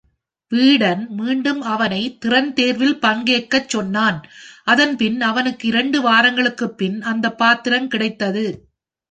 வீடன் 0.51 1.09
மீண்டும் 1.09 1.61
அவனை 1.71 2.17
திறன் 2.17 2.53
தேர்வில் 2.53 2.97
பங்கேற்கச் 3.01 3.69
சொன்னான், 3.69 4.17
அதன் 4.63 4.97
பின் 4.97 5.21
அவனுக்கு 5.21 5.67
இரண்டு 5.67 6.01
வாரங்களுக்குப் 6.01 6.75
பின் 6.75 7.01
அந்த 7.01 7.29
பாத்திரம் 7.35 7.87
கிடைத்தது. 7.87 8.45